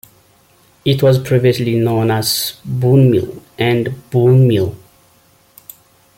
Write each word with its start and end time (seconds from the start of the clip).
It 0.83 1.03
was 1.03 1.19
previously 1.19 1.79
known 1.79 2.09
as 2.09 2.57
"Boone 2.65 3.11
Mill" 3.11 3.43
and 3.59 4.09
"Boon 4.09 4.47
Mill". 4.47 4.75